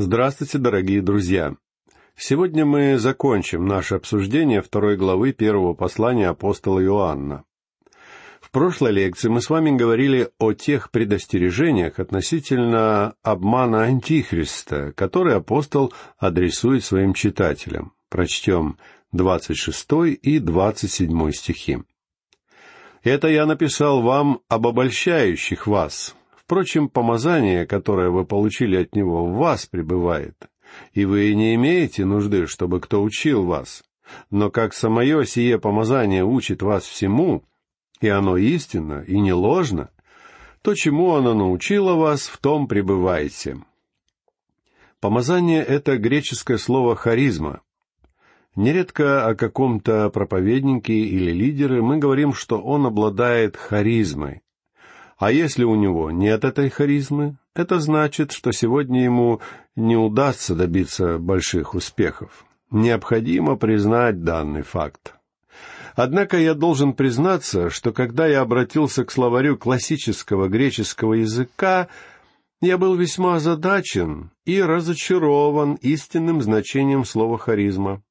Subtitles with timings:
[0.00, 1.56] Здравствуйте, дорогие друзья!
[2.16, 7.42] Сегодня мы закончим наше обсуждение второй главы первого послания апостола Иоанна.
[8.40, 15.92] В прошлой лекции мы с вами говорили о тех предостережениях относительно обмана Антихриста, который апостол
[16.16, 17.92] адресует своим читателям.
[18.08, 18.78] Прочтем
[19.10, 19.88] 26
[20.22, 21.78] и 27 стихи.
[23.02, 26.14] «Это я написал вам об обольщающих вас,
[26.48, 30.48] Впрочем, помазание, которое вы получили от Него, в вас пребывает,
[30.94, 33.84] и вы не имеете нужды, чтобы кто учил вас.
[34.30, 37.44] Но как самое сие помазание учит вас всему,
[38.00, 39.90] и оно истинно и не ложно,
[40.62, 43.58] то, чему оно научило вас, в том пребывайте.
[45.00, 47.60] Помазание— это греческое слово «харизма».
[48.56, 54.40] Нередко о каком-то проповеднике или лидере мы говорим, что он обладает харизмой.
[55.18, 59.40] А если у него нет этой харизмы, это значит, что сегодня ему
[59.74, 62.44] не удастся добиться больших успехов.
[62.70, 65.14] Необходимо признать данный факт.
[65.96, 71.88] Однако я должен признаться, что когда я обратился к словарю классического греческого языка,
[72.60, 78.02] я был весьма озадачен и разочарован истинным значением слова «харизма».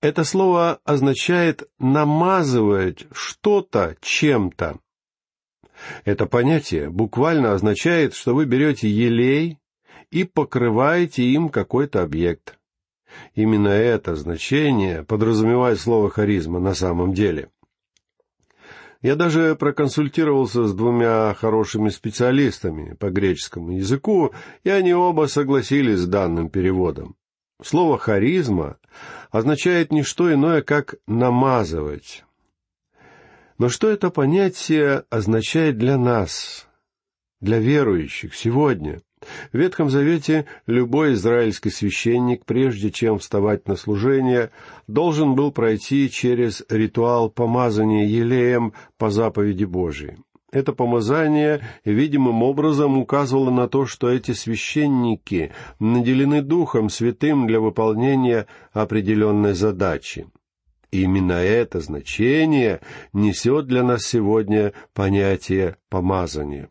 [0.00, 4.80] Это слово означает «намазывать что-то чем-то»,
[6.04, 9.58] это понятие буквально означает, что вы берете елей
[10.10, 12.58] и покрываете им какой-то объект.
[13.34, 17.50] Именно это значение подразумевает слово «харизма» на самом деле.
[19.02, 26.06] Я даже проконсультировался с двумя хорошими специалистами по греческому языку, и они оба согласились с
[26.06, 27.16] данным переводом.
[27.60, 28.78] Слово «харизма»
[29.30, 32.24] означает не что иное, как «намазывать».
[33.62, 36.66] Но что это понятие означает для нас,
[37.40, 39.02] для верующих сегодня?
[39.52, 44.50] В Ветхом Завете любой израильский священник, прежде чем вставать на служение,
[44.88, 50.16] должен был пройти через ритуал помазания елеем по заповеди Божией.
[50.50, 58.48] Это помазание видимым образом указывало на то, что эти священники наделены Духом Святым для выполнения
[58.72, 60.26] определенной задачи.
[60.92, 62.80] Именно это значение
[63.14, 66.68] несет для нас сегодня понятие помазания.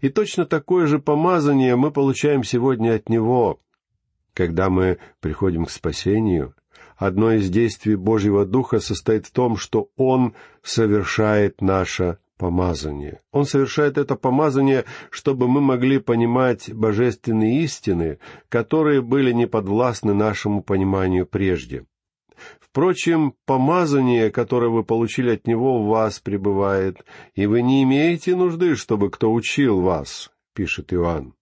[0.00, 3.60] И точно такое же помазание мы получаем сегодня от Него.
[4.34, 6.54] Когда мы приходим к спасению,
[6.96, 10.34] одно из действий Божьего Духа состоит в том, что Он
[10.64, 13.20] совершает наше помазание.
[13.30, 21.24] Он совершает это помазание, чтобы мы могли понимать божественные истины, которые были неподвластны нашему пониманию
[21.24, 21.84] прежде.
[22.60, 28.74] Впрочем, помазание, которое вы получили от Него, в вас пребывает, и вы не имеете нужды,
[28.76, 31.34] чтобы кто учил вас, пишет Иоанн.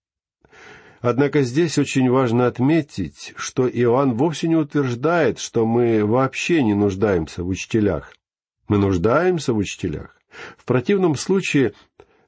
[1.00, 7.42] Однако здесь очень важно отметить, что Иоанн вовсе не утверждает, что мы вообще не нуждаемся
[7.42, 8.14] в учителях.
[8.68, 10.16] Мы нуждаемся в учителях.
[10.56, 11.74] В противном случае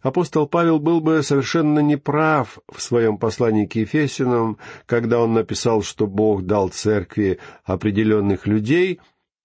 [0.05, 6.07] апостол Павел был бы совершенно неправ в своем послании к Ефесянам, когда он написал, что
[6.07, 9.01] Бог дал церкви определенных людей,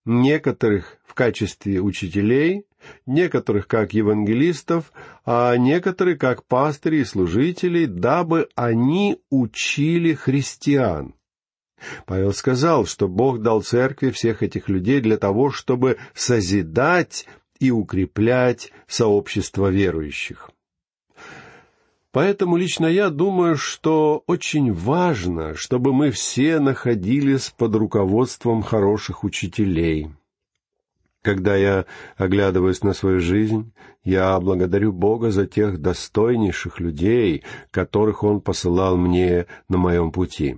[0.06, 2.66] некоторых в качестве учителей,
[3.06, 4.92] некоторых как евангелистов,
[5.26, 11.16] а некоторых как пастырей и служителей, дабы они учили христиан.
[12.06, 17.26] Павел сказал, что Бог дал церкви всех этих людей для того, чтобы созидать
[17.60, 20.50] и укреплять сообщество верующих.
[22.12, 30.10] Поэтому лично я думаю, что очень важно, чтобы мы все находились под руководством хороших учителей.
[31.22, 31.86] Когда я
[32.18, 39.46] оглядываюсь на свою жизнь, я благодарю Бога за тех достойнейших людей, которых Он посылал мне
[39.68, 40.58] на моем пути.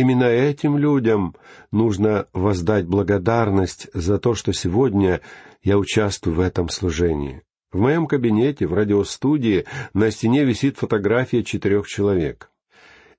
[0.00, 1.36] Именно этим людям
[1.70, 5.20] нужно воздать благодарность за то, что сегодня
[5.62, 7.42] я участвую в этом служении.
[7.70, 12.50] В моем кабинете, в радиостудии, на стене висит фотография четырех человек.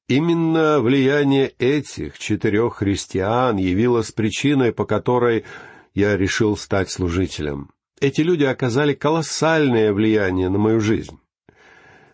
[0.08, 5.46] Именно влияние этих четырех христиан явилось причиной, по которой
[5.94, 7.70] я решил стать служителем.
[8.00, 11.20] Эти люди оказали колоссальное влияние на мою жизнь.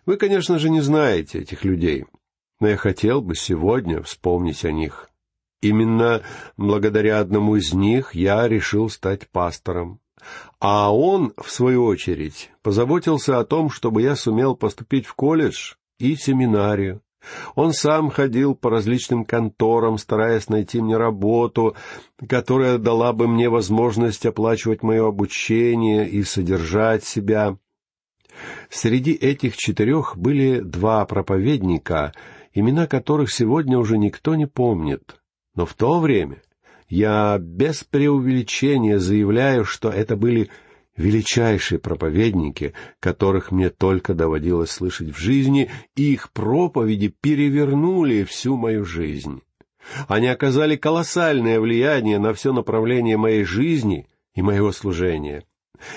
[0.04, 2.04] Вы, конечно же, не знаете этих людей,
[2.60, 5.10] но я хотел бы сегодня вспомнить о них.
[5.60, 6.22] Именно
[6.56, 10.00] благодаря одному из них я решил стать пастором.
[10.60, 16.16] А он, в свою очередь, позаботился о том, чтобы я сумел поступить в колледж и
[16.16, 17.02] семинарию.
[17.54, 21.76] Он сам ходил по различным конторам, стараясь найти мне работу,
[22.28, 27.58] которая дала бы мне возможность оплачивать мое обучение и содержать себя.
[28.70, 32.12] Среди этих четырех были два проповедника,
[32.52, 35.16] имена которых сегодня уже никто не помнит.
[35.54, 36.42] Но в то время
[36.88, 40.50] я без преувеличения заявляю, что это были
[40.96, 48.84] величайшие проповедники, которых мне только доводилось слышать в жизни, и их проповеди перевернули всю мою
[48.84, 49.42] жизнь.
[50.08, 55.44] Они оказали колоссальное влияние на все направление моей жизни и моего служения.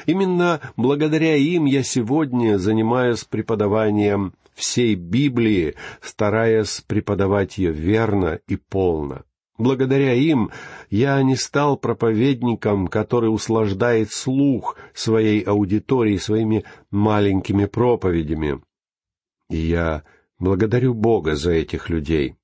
[0.05, 9.23] Именно благодаря им я сегодня занимаюсь преподаванием всей Библии, стараясь преподавать ее верно и полно.
[9.57, 10.49] Благодаря им
[10.89, 18.61] я не стал проповедником, который услаждает слух своей аудитории своими маленькими проповедями.
[19.49, 20.03] И я
[20.39, 22.35] благодарю Бога за этих людей.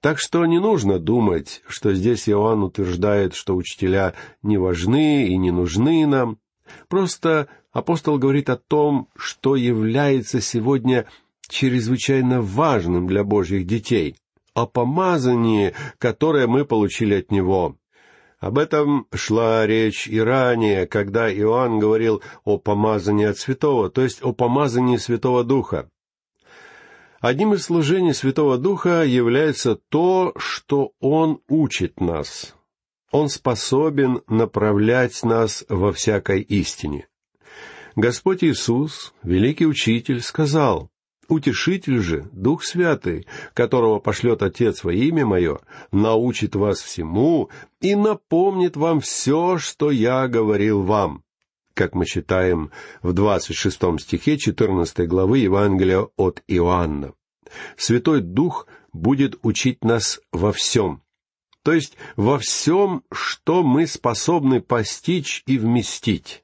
[0.00, 5.50] Так что не нужно думать, что здесь Иоанн утверждает, что учителя не важны и не
[5.50, 6.38] нужны нам.
[6.88, 11.06] Просто апостол говорит о том, что является сегодня
[11.48, 14.16] чрезвычайно важным для Божьих детей,
[14.54, 17.76] о помазании, которое мы получили от Него.
[18.38, 24.22] Об этом шла речь и ранее, когда Иоанн говорил о помазании от Святого, то есть
[24.22, 25.90] о помазании Святого Духа.
[27.20, 32.54] Одним из служений Святого Духа является то, что Он учит нас.
[33.12, 37.08] Он способен направлять нас во всякой истине.
[37.96, 40.90] Господь Иисус, великий учитель, сказал,
[41.28, 45.58] «Утешитель же, Дух Святый, которого пошлет Отец во имя Мое,
[45.92, 47.50] научит вас всему
[47.80, 51.22] и напомнит вам все, что Я говорил вам»
[51.74, 52.70] как мы читаем
[53.02, 57.14] в 26 стихе 14 главы Евангелия от Иоанна.
[57.76, 61.02] Святой Дух будет учить нас во всем,
[61.64, 66.43] то есть во всем, что мы способны постичь и вместить.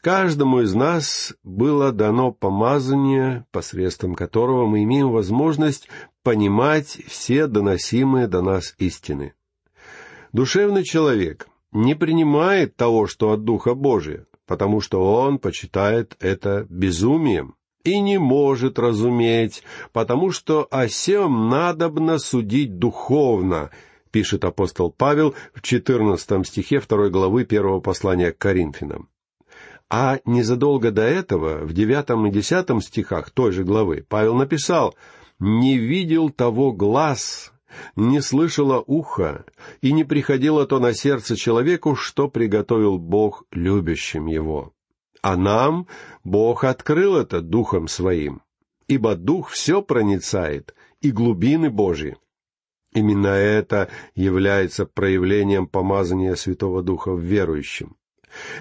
[0.00, 5.88] Каждому из нас было дано помазание, посредством которого мы имеем возможность
[6.22, 9.34] понимать все доносимые до нас истины.
[10.32, 17.54] Душевный человек не принимает того, что от Духа Божия, потому что он почитает это безумием
[17.84, 19.62] и не может разуметь,
[19.92, 23.70] потому что о сем надобно судить духовно,
[24.10, 29.10] пишет апостол Павел в 14 стихе 2 главы первого послания к Коринфянам.
[29.90, 34.94] А незадолго до этого, в девятом и десятом стихах той же главы, Павел написал
[35.40, 37.52] «Не видел того глаз,
[37.96, 39.44] не слышало ухо,
[39.80, 44.72] и не приходило то на сердце человеку, что приготовил Бог любящим его.
[45.22, 45.88] А нам
[46.22, 48.42] Бог открыл это Духом Своим,
[48.86, 52.16] ибо Дух все проницает, и глубины Божьи.
[52.92, 57.96] Именно это является проявлением помазания Святого Духа в верующем.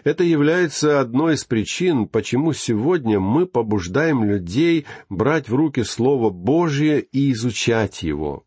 [0.03, 7.01] Это является одной из причин, почему сегодня мы побуждаем людей брать в руки Слово Божье
[7.01, 8.45] и изучать его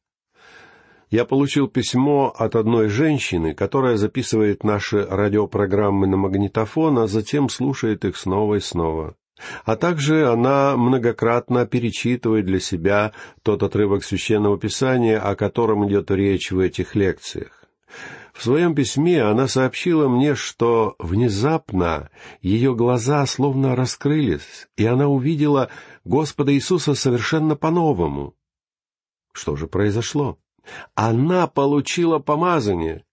[1.12, 8.06] я получил письмо от одной женщины, которая записывает наши радиопрограммы на магнитофон, а затем слушает
[8.06, 9.14] их снова и снова.
[9.66, 16.50] А также она многократно перечитывает для себя тот отрывок священного писания, о котором идет речь
[16.50, 17.61] в этих лекциях.
[18.32, 25.69] В своем письме она сообщила мне, что внезапно ее глаза словно раскрылись, и она увидела
[26.05, 28.34] Господа Иисуса совершенно по-новому.
[29.32, 30.38] Что же произошло?
[30.94, 33.05] Она получила помазание.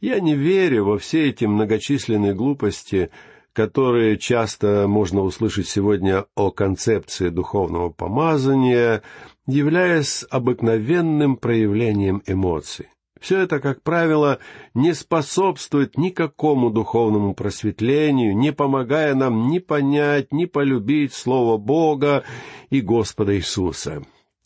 [0.00, 3.10] Я не верю во все эти многочисленные глупости,
[3.52, 9.02] которые часто можно услышать сегодня о концепции духовного помазания,
[9.46, 12.88] являясь обыкновенным проявлением эмоций.
[13.20, 14.38] Все это, как правило,
[14.72, 22.24] не способствует никакому духовному просветлению, не помогая нам ни понять, ни полюбить Слово Бога
[22.70, 24.02] и Господа Иисуса.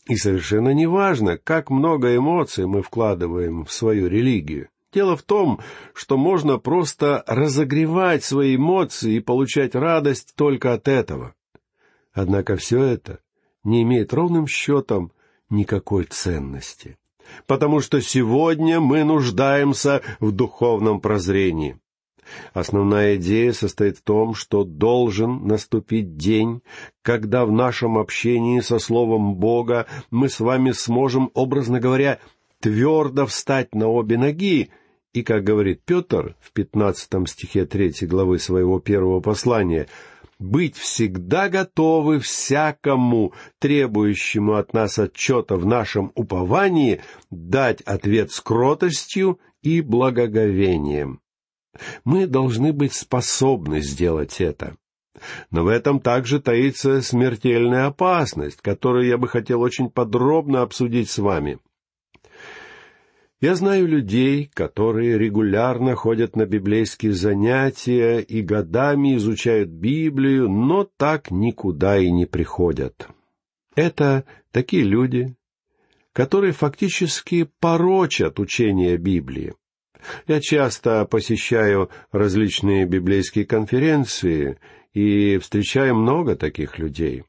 [0.07, 4.67] И совершенно неважно, как много эмоций мы вкладываем в свою религию.
[4.93, 5.61] Дело в том,
[5.93, 11.33] что можно просто разогревать свои эмоции и получать радость только от этого.
[12.13, 13.19] Однако все это
[13.63, 15.11] не имеет ровным счетом
[15.49, 16.97] никакой ценности,
[17.47, 21.77] потому что сегодня мы нуждаемся в духовном прозрении.
[22.53, 26.61] Основная идея состоит в том, что должен наступить день,
[27.01, 32.19] когда в нашем общении со Словом Бога мы с вами сможем, образно говоря,
[32.59, 34.71] твердо встать на обе ноги,
[35.13, 39.87] и, как говорит Петр в пятнадцатом стихе третьей главы своего первого послания,
[40.39, 49.39] быть всегда готовы всякому, требующему от нас отчета в нашем уповании, дать ответ с кротостью
[49.61, 51.21] и благоговением.
[52.03, 54.75] Мы должны быть способны сделать это.
[55.49, 61.17] Но в этом также таится смертельная опасность, которую я бы хотел очень подробно обсудить с
[61.17, 61.59] вами.
[63.41, 71.31] Я знаю людей, которые регулярно ходят на библейские занятия и годами изучают Библию, но так
[71.31, 73.09] никуда и не приходят.
[73.75, 75.35] Это такие люди,
[76.13, 79.53] которые фактически порочат учение Библии.
[80.27, 84.59] Я часто посещаю различные библейские конференции
[84.93, 87.23] и встречаю много таких людей.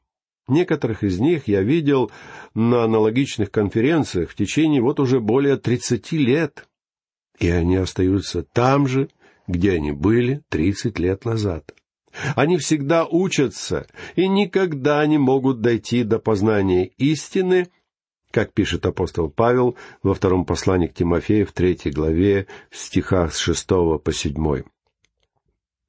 [0.47, 2.11] Некоторых из них я видел
[2.53, 6.67] на аналогичных конференциях в течение вот уже более тридцати лет.
[7.37, 9.09] И они остаются там же,
[9.47, 11.73] где они были тридцать лет назад.
[12.35, 17.67] Они всегда учатся и никогда не могут дойти до познания истины,
[18.31, 23.37] как пишет апостол Павел во втором послании к Тимофею в третьей главе в стихах с
[23.37, 24.63] шестого по седьмой.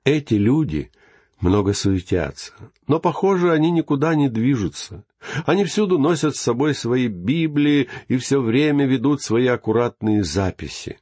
[0.04, 0.90] Эти люди
[1.40, 2.52] много суетятся,
[2.86, 5.04] но, похоже, они никуда не движутся.
[5.46, 10.98] Они всюду носят с собой свои Библии и все время ведут свои аккуратные записи.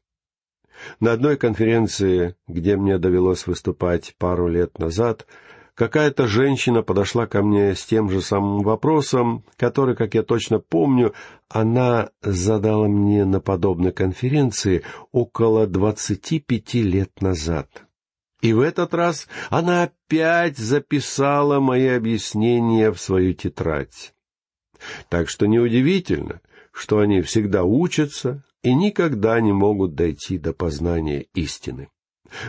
[1.00, 5.26] На одной конференции, где мне довелось выступать пару лет назад,
[5.74, 11.14] какая-то женщина подошла ко мне с тем же самым вопросом, который, как я точно помню,
[11.48, 17.85] она задала мне на подобной конференции около двадцати пяти лет назад.
[18.42, 24.14] И в этот раз она опять записала мои объяснения в свою тетрадь.
[25.08, 26.40] Так что неудивительно,
[26.72, 31.88] что они всегда учатся и никогда не могут дойти до познания истины.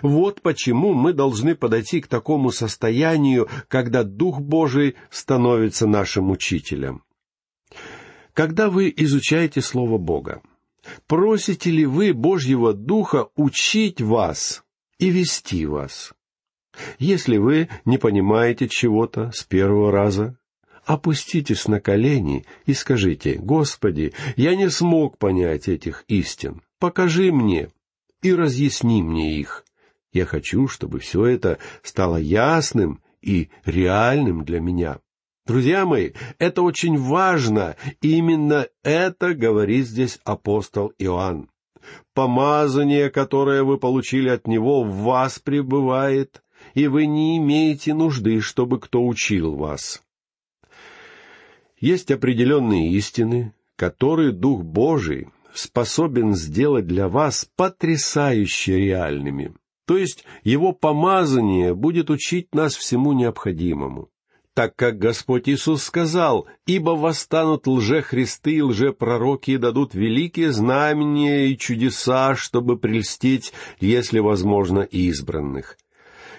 [0.02, 7.04] Вот почему мы должны подойти к такому состоянию, когда Дух Божий становится нашим учителем.
[8.34, 10.42] Когда вы изучаете Слово Бога,
[11.08, 14.64] просите ли вы Божьего Духа учить вас
[15.00, 16.14] и вести вас?
[17.00, 20.38] Если вы не понимаете чего-то с первого раза,
[20.86, 26.62] опуститесь на колени и скажите, «Господи, я не смог понять этих истин.
[26.80, 27.70] Покажи мне
[28.22, 29.66] и разъясни мне их.
[30.14, 35.00] Я хочу, чтобы все это стало ясным и реальным для меня».
[35.46, 41.50] Друзья мои, это очень важно, именно это говорит здесь апостол Иоанн.
[42.14, 46.42] Помазание, которое вы получили от него, в вас пребывает,
[46.74, 50.04] и вы не имеете нужды, чтобы кто учил вас.
[51.80, 59.54] Есть определенные истины, которые Дух Божий способен сделать для вас потрясающе реальными.
[59.86, 64.10] То есть его помазание будет учить нас всему необходимому.
[64.58, 71.58] Так как Господь Иисус сказал, «Ибо восстанут лжехристы и лжепророки и дадут великие знамения и
[71.60, 75.78] чудеса, чтобы прельстить, если возможно, избранных».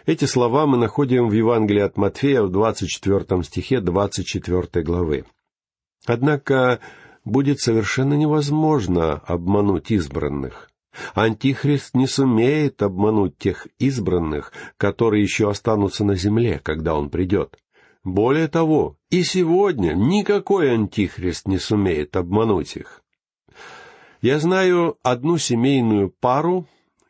[0.05, 5.25] Эти слова мы находим в Евангелии от Матфея в 24 стихе 24 главы.
[6.05, 6.81] Однако
[7.25, 10.69] будет совершенно невозможно обмануть избранных.
[11.15, 17.57] Антихрист не сумеет обмануть тех избранных, которые еще останутся на земле, когда он придет.
[18.09, 23.03] Более того, и сегодня никакой антихрист не сумеет обмануть их.
[24.23, 26.67] Я знаю одну семейную пару,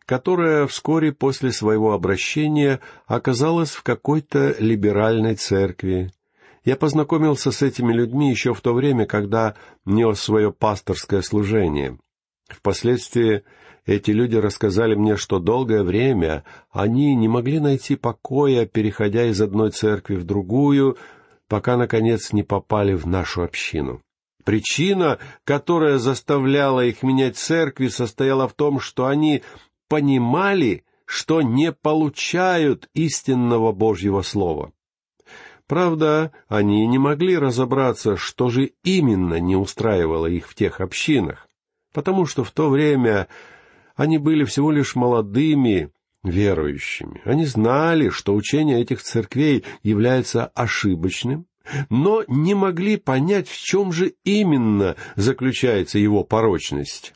[0.07, 6.11] которая вскоре после своего обращения оказалась в какой-то либеральной церкви.
[6.65, 11.97] Я познакомился с этими людьми еще в то время, когда нес свое пасторское служение.
[12.49, 13.45] Впоследствии
[13.89, 19.71] эти люди рассказали мне, что долгое время они не могли найти покоя, переходя из одной
[19.71, 20.99] церкви в другую,
[21.49, 24.03] пока, наконец, не попали в нашу общину.
[24.45, 29.43] Причина, которая заставляла их менять церкви, состояла в том, что они
[29.89, 34.71] понимали, что не получают истинного Божьего Слова.
[35.67, 41.49] Правда, они не могли разобраться, что же именно не устраивало их в тех общинах,
[41.95, 43.29] потому что в то время
[43.99, 45.91] они были всего лишь молодыми
[46.25, 47.21] верующими.
[47.25, 51.47] Они знали, что учение этих церквей является ошибочным,
[51.91, 57.13] но не могли понять, в чем же именно заключается его порочность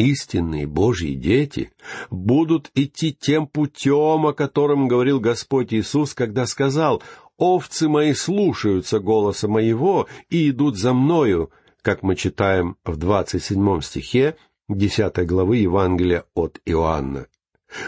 [0.00, 1.72] истинные Божьи дети
[2.10, 7.02] будут идти тем путем, о котором говорил Господь Иисус, когда сказал
[7.36, 11.50] «Овцы мои слушаются голоса моего и идут за мною»,
[11.82, 14.36] как мы читаем в двадцать седьмом стихе
[14.76, 17.26] десятой главы Евангелия от Иоанна.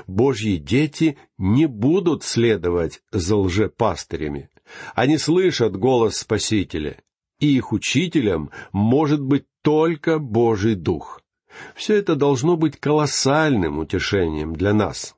[0.06, 4.48] Божьи дети не будут следовать за лжепастырями.
[4.94, 6.96] Они слышат голос Спасителя,
[7.40, 11.20] и их учителем может быть только Божий Дух.
[11.74, 15.16] Все это должно быть колоссальным утешением для нас.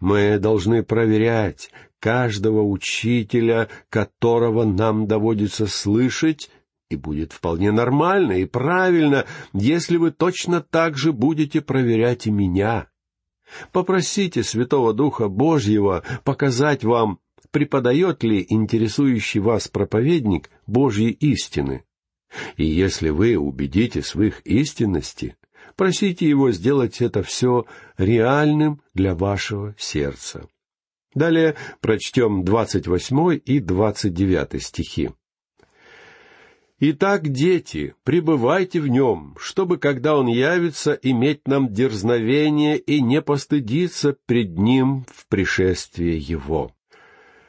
[0.00, 6.50] Мы должны проверять, каждого учителя, которого нам доводится слышать,
[6.94, 12.88] и будет вполне нормально и правильно, если вы точно так же будете проверять и меня.
[13.72, 17.20] Попросите Святого Духа Божьего показать вам,
[17.50, 21.84] преподает ли интересующий вас проповедник Божьи истины.
[22.56, 25.36] И если вы убедитесь в их истинности,
[25.76, 30.48] просите его сделать это все реальным для вашего сердца.
[31.14, 35.10] Далее прочтем двадцать восьмой и двадцать девятый стихи.
[36.86, 44.14] Итак, дети, пребывайте в нем, чтобы, когда он явится, иметь нам дерзновение и не постыдиться
[44.26, 46.72] пред ним в пришествии его.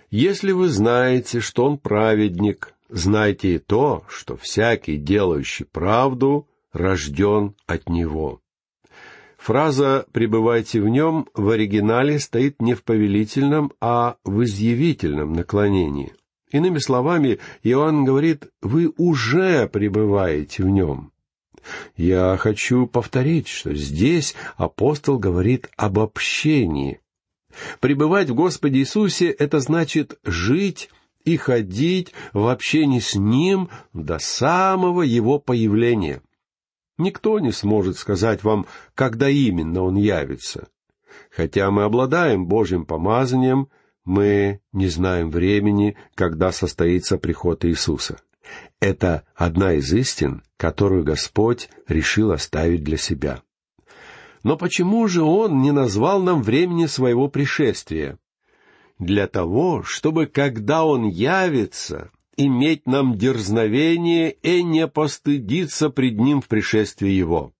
[0.09, 7.89] Если вы знаете, что он праведник, знайте и то, что всякий, делающий правду, рожден от
[7.89, 8.39] него.
[9.37, 16.13] Фраза «пребывайте в нем» в оригинале стоит не в повелительном, а в изъявительном наклонении—
[16.51, 21.11] Иными словами, Иоанн говорит, вы уже пребываете в нем.
[21.95, 27.01] Я хочу повторить, что здесь апостол говорит об общении.
[27.79, 30.89] Пребывать в Господе Иисусе— это значит жить
[31.23, 36.21] и ходить в общении с Ним до самого Его появления.
[36.99, 40.67] Никто не сможет сказать вам, когда именно Он явится.
[41.31, 43.69] Хотя мы обладаем Божьим помазанием—
[44.05, 48.19] мы не знаем времени, когда состоится приход Иисуса.
[48.79, 53.41] Это одна из истин, которую Господь решил оставить для себя.
[54.43, 58.19] Но почему же Он не назвал нам времени своего пришествия?
[58.99, 66.47] Для того, чтобы, когда Он явится, иметь нам дерзновение и не постыдиться пред Ним в
[66.47, 67.54] пришествии Его.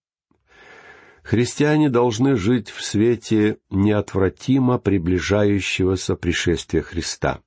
[1.26, 7.40] Христиане должны жить в свете неотвратимо приближающегося пришествия Христа.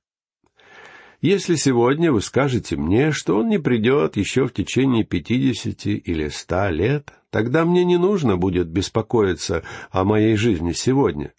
[1.22, 6.70] Если сегодня вы скажете мне, что он не придет еще в течение пятидесяти или ста
[6.70, 11.32] лет, тогда мне не нужно будет беспокоиться о моей жизни сегодня,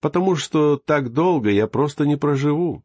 [0.00, 2.84] потому что так долго я просто не проживу.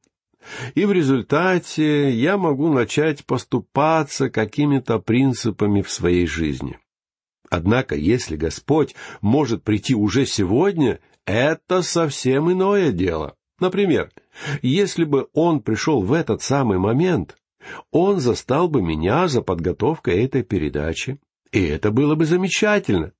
[0.73, 6.79] И в результате я могу начать поступаться какими-то принципами в своей жизни.
[7.53, 13.35] Однако, если Господь может прийти уже сегодня, это совсем иное дело.
[13.59, 14.09] Например,
[14.63, 17.37] если бы Он пришел в этот самый момент,
[17.91, 21.19] Он застал бы меня за подготовкой этой передачи,
[21.51, 23.11] и это было бы замечательно.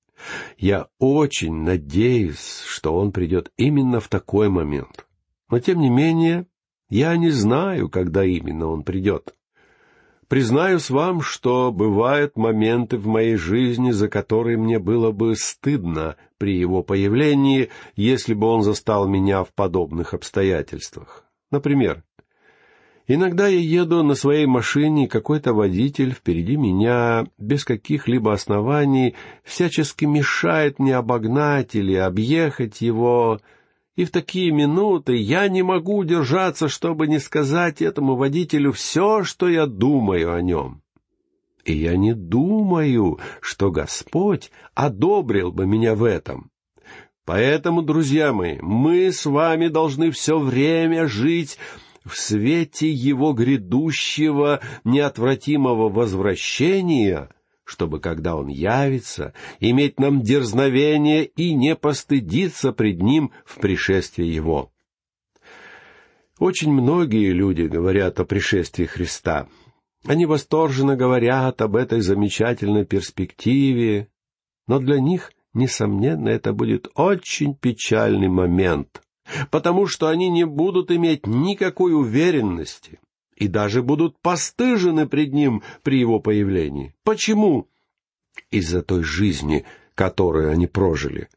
[0.57, 5.05] Я очень надеюсь, что Он придет именно в такой момент.
[5.51, 6.47] Но, тем не менее,
[6.89, 9.35] я не знаю, когда именно Он придет.
[10.33, 16.57] Признаюсь вам, что бывают моменты в моей жизни, за которые мне было бы стыдно при
[16.57, 21.23] его появлении, если бы он застал меня в подобных обстоятельствах.
[21.51, 22.03] Например,
[23.05, 30.05] иногда я еду на своей машине, и какой-то водитель впереди меня без каких-либо оснований всячески
[30.05, 33.39] мешает мне обогнать или объехать его,
[33.95, 39.47] и в такие минуты я не могу удержаться, чтобы не сказать этому водителю все, что
[39.47, 40.81] я думаю о нем.
[41.63, 46.49] И я не думаю, что Господь одобрил бы меня в этом.
[47.25, 51.57] Поэтому, друзья мои, мы с вами должны все время жить
[52.03, 57.29] в свете Его грядущего неотвратимого возвращения—
[57.65, 64.71] чтобы, когда Он явится, иметь нам дерзновение и не постыдиться пред Ним в пришествии Его.
[66.39, 69.47] Очень многие люди говорят о пришествии Христа.
[70.05, 74.09] Они восторженно говорят об этой замечательной перспективе,
[74.67, 79.01] но для них, несомненно, это будет очень печальный момент,
[79.51, 82.99] потому что они не будут иметь никакой уверенности,
[83.43, 86.95] и даже будут постыжены пред ним при его появлении.
[87.03, 87.67] Почему?
[88.51, 91.27] Из-за той жизни, которую они прожили.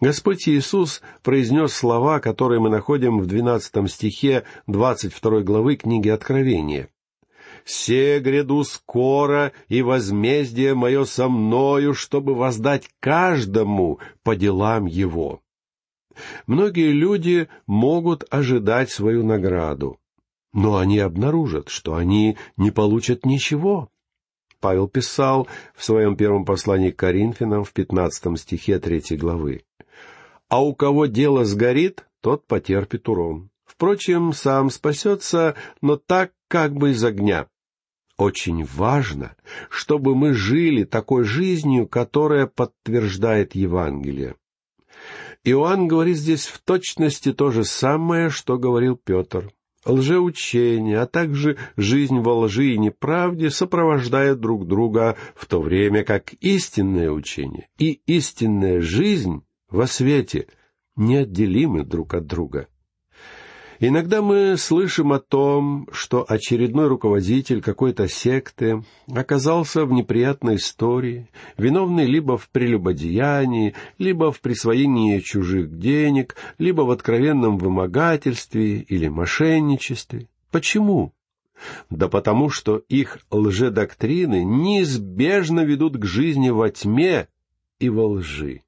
[0.00, 6.88] Господь Иисус произнес слова, которые мы находим в двенадцатом стихе двадцать второй главы книги Откровения.
[7.64, 15.42] «Се гряду скоро, и возмездие мое со мною, чтобы воздать каждому по делам его».
[16.46, 20.00] Многие люди могут ожидать свою награду
[20.52, 23.88] но они обнаружат, что они не получат ничего.
[24.60, 29.64] Павел писал в своем первом послании к Коринфянам в пятнадцатом стихе третьей главы.
[30.48, 33.50] «А у кого дело сгорит, тот потерпит урон.
[33.64, 37.48] Впрочем, сам спасется, но так как бы из огня».
[38.18, 39.34] Очень важно,
[39.68, 44.36] чтобы мы жили такой жизнью, которая подтверждает Евангелие.
[45.42, 49.50] Иоанн говорит здесь в точности то же самое, что говорил Петр.
[49.84, 56.32] Лжеучение, а также жизнь во лжи и неправде сопровождают друг друга, в то время как
[56.34, 60.46] истинное учение и истинная жизнь во свете
[60.96, 62.68] неотделимы друг от друга.
[63.84, 72.06] Иногда мы слышим о том, что очередной руководитель какой-то секты оказался в неприятной истории, виновный
[72.06, 80.28] либо в прелюбодеянии, либо в присвоении чужих денег, либо в откровенном вымогательстве или мошенничестве.
[80.52, 81.12] Почему?
[81.90, 87.26] Да потому что их лжедоктрины неизбежно ведут к жизни во тьме
[87.80, 88.62] и во лжи,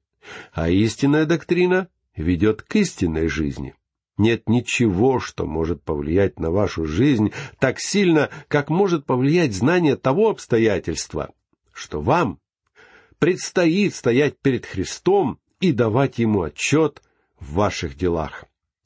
[0.51, 3.75] а истинная доктрина ведет к истинной жизни—
[4.17, 10.29] нет ничего, что может повлиять на вашу жизнь так сильно, как может повлиять знание того
[10.29, 11.31] обстоятельства,
[11.73, 12.39] что вам
[13.19, 17.01] предстоит стоять перед Христом и давать Ему отчет
[17.39, 18.45] в ваших делах.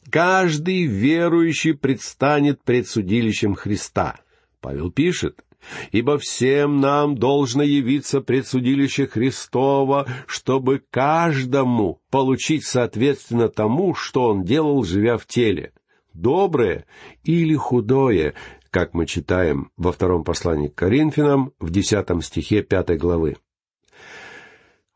[0.09, 4.19] Каждый верующий предстанет пред судилищем Христа.
[4.59, 5.43] Павел пишет,
[5.91, 14.83] ибо всем нам должно явиться предсудилище Христова, чтобы каждому получить соответственно тому, что он делал,
[14.83, 15.73] живя в теле,
[16.13, 16.85] доброе
[17.23, 18.33] или худое,
[18.71, 23.37] как мы читаем во втором послании к Коринфянам в десятом стихе пятой главы.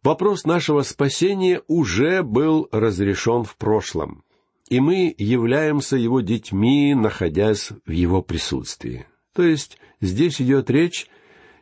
[0.03, 4.23] Вопрос нашего спасения уже был разрешен в прошлом,
[4.67, 9.05] и мы являемся его детьми, находясь в его присутствии.
[9.33, 11.07] То есть Здесь идет речь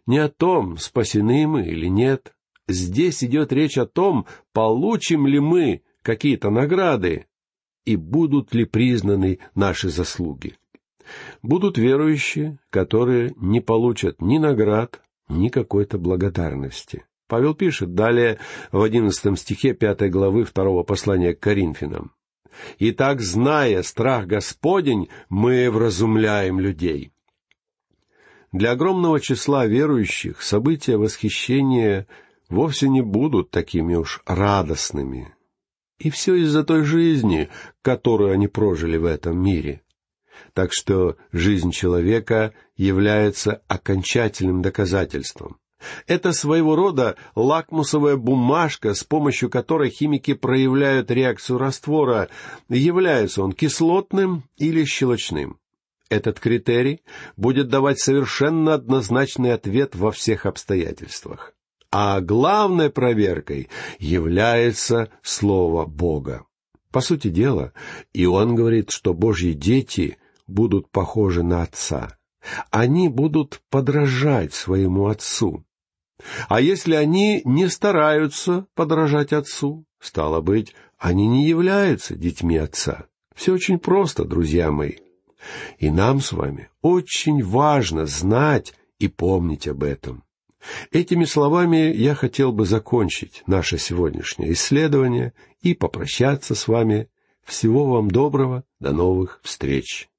[0.08, 2.34] не о том, спасены мы или нет.
[2.68, 7.28] Здесь идет речь о том, получим ли мы какие-то награды
[7.86, 10.56] и будут ли признаны наши заслуги.
[11.44, 17.06] Будут верующие, которые не получат ни наград, ни какой-то благодарности.
[17.28, 18.40] Павел пишет далее
[18.72, 22.12] в одиннадцатом стихе пятой главы второго послания к Коринфянам.
[22.80, 27.12] «Итак, зная страх Господень, мы вразумляем людей».
[28.52, 32.06] Для огромного числа верующих события восхищения
[32.50, 35.34] вовсе не будут такими уж радостными.
[36.00, 37.50] И все из-за той жизни,
[37.82, 39.82] которую они прожили в этом мире.
[40.54, 45.58] Так что жизнь человека является окончательным доказательством.
[46.06, 52.30] Это своего рода лакмусовая бумажка, с помощью которой химики проявляют реакцию раствора,
[52.70, 55.61] является он кислотным или щелочным.
[56.12, 57.04] Этот критерий
[57.38, 61.54] будет давать совершенно однозначный ответ во всех обстоятельствах.
[61.90, 66.46] А главной проверкой является Слово Бога.
[66.92, 67.72] По сути дела,
[68.12, 72.18] Иоанн говорит, что Божьи дети будут похожи на Отца.
[72.72, 75.64] Они будут подражать своему Отцу.
[76.50, 83.06] А если они не стараются подражать Отцу, стало быть, они не являются детьми Отца.
[83.34, 84.98] Все очень просто, друзья мои.
[85.80, 90.24] И нам с вами очень важно знать и помнить об этом.
[90.92, 97.08] Этими словами я хотел бы закончить наше сегодняшнее исследование и попрощаться с вами.
[97.44, 100.11] Всего вам доброго, до новых встреч!